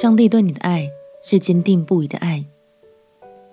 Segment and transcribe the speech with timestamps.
[0.00, 0.88] 上帝对你的爱
[1.24, 2.44] 是坚定不移的爱。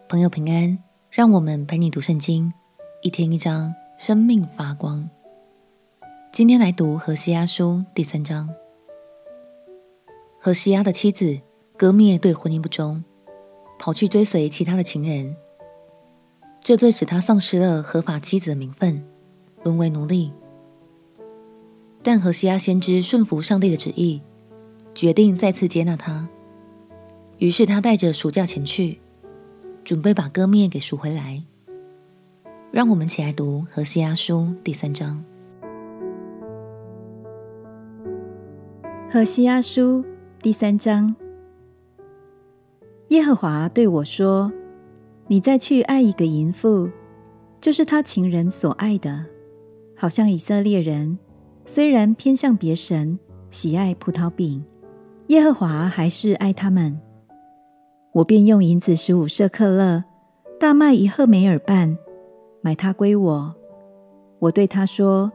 [0.08, 0.78] 朋友平安，
[1.10, 2.54] 让我们陪你读圣经，
[3.02, 5.10] 一天一章，生命发光。
[6.32, 8.48] 今天来读何西阿书第三章。
[10.40, 11.40] 何西阿的妻子
[11.76, 13.04] 割灭对婚姻不忠，
[13.80, 15.36] 跑去追随其他的情人，
[16.62, 19.04] 这罪使他丧失了合法妻子的名分，
[19.64, 20.32] 沦为奴隶。
[22.04, 24.22] 但何西阿先知顺服上帝的旨意。
[24.94, 26.30] 决定再次接纳他，
[27.38, 29.00] 于是他带着赎价前去，
[29.84, 31.44] 准备把歌面给赎回来。
[32.72, 35.24] 让我们起来读何西阿书第三章。
[39.12, 40.04] 何西阿书
[40.42, 41.16] 第三章，
[43.10, 44.52] 耶和华对我说
[45.28, 46.90] ：“你再去爱一个淫妇，
[47.62, 49.26] 就是他情人所爱的，
[49.96, 51.18] 好像以色列人
[51.66, 53.18] 虽然偏向别神，
[53.52, 54.64] 喜爱葡萄饼。”
[55.28, 57.00] 耶和华还是爱他们，
[58.16, 60.06] 我便用银子十五舍客勒，
[60.58, 61.98] 大麦一赫梅尔半，
[62.62, 63.54] 买他归我。
[64.40, 65.30] 我对他说：“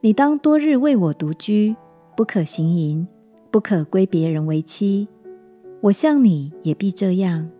[0.00, 1.76] 你当多日为我独居，
[2.16, 3.06] 不可行淫，
[3.50, 5.06] 不可归别人为妻。
[5.82, 7.50] 我向你也必这样。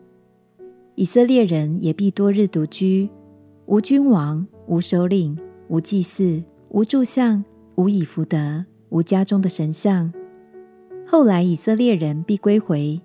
[0.94, 3.10] 以色列人也必多日独居，
[3.66, 10.10] 无君王，无首领，无祭祀，无柱像，无以福德，无家中的神像。”
[11.06, 12.98] 后来以色列人必归回，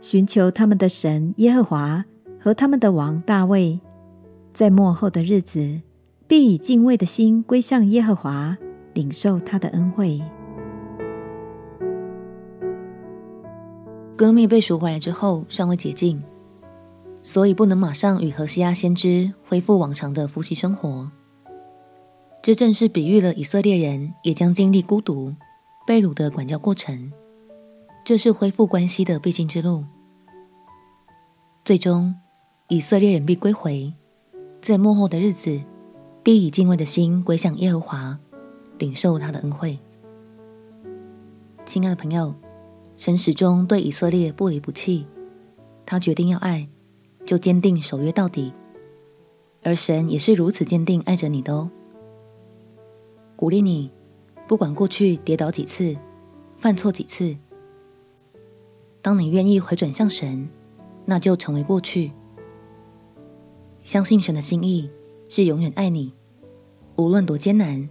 [0.00, 2.04] 寻求他们的神耶和华
[2.40, 3.80] 和他们的王大卫，
[4.54, 5.80] 在末后的日子，
[6.28, 8.56] 必以敬畏的心归向耶和华，
[8.94, 10.22] 领受他的恩惠。
[14.16, 16.22] 歌篾被赎回来之后，尚未洁净，
[17.20, 21.10] 所以不能马上与何西阿先知恢复往常的夫妻生活。
[22.42, 25.34] 这正是比喻了以色列人也将经历孤独、
[25.86, 27.12] 被掳的管教过程。
[28.06, 29.84] 这是恢复关系的必经之路。
[31.64, 32.14] 最终，
[32.68, 33.92] 以色列人必归回，
[34.62, 35.60] 在幕后的日子，
[36.22, 38.16] 必以敬畏的心归向耶和华，
[38.78, 39.76] 领受他的恩惠。
[41.64, 42.32] 亲爱的朋友，
[42.94, 45.04] 神始终对以色列不离不弃，
[45.84, 46.68] 他决定要爱，
[47.24, 48.54] 就坚定守约到底。
[49.64, 51.68] 而神也是如此坚定爱着你的哦。
[53.34, 53.90] 鼓励你，
[54.46, 55.96] 不管过去跌倒几次，
[56.56, 57.36] 犯错几次。
[59.06, 60.48] 当你愿意回转向神，
[61.04, 62.10] 那就成为过去。
[63.84, 64.90] 相信神的心意
[65.28, 66.12] 是永远爱你，
[66.96, 67.88] 无论多艰难，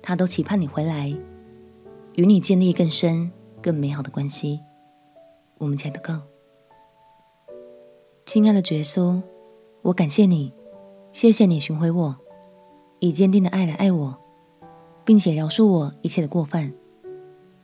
[0.00, 1.14] 他都期盼你回来，
[2.14, 3.30] 与你建立更深、
[3.60, 4.60] 更美好的关系。
[5.58, 6.22] 我们亲爱的告，
[8.24, 9.20] 亲爱的耶稣，
[9.82, 10.54] 我感谢你，
[11.12, 12.16] 谢谢你寻回我，
[13.00, 14.16] 以坚定的爱来爱我，
[15.04, 16.72] 并且饶恕我一切的过犯。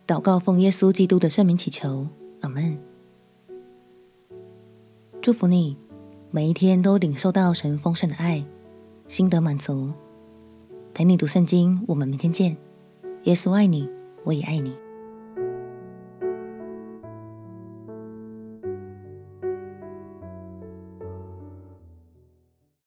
[0.06, 2.06] 祷告奉耶稣基督的圣名祈求。
[2.42, 2.78] 阿门。
[5.20, 5.76] 祝福你，
[6.30, 8.44] 每一天都领受到神丰盛的爱，
[9.08, 9.90] 心得满足。
[10.92, 12.56] 陪你读圣经，我们明天见。
[13.22, 13.88] 耶稣爱你，
[14.24, 14.81] 我也爱你。